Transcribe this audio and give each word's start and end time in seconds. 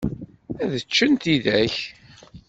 Ad 0.63 0.73
ččen 0.85 1.13
tidak. 1.23 1.75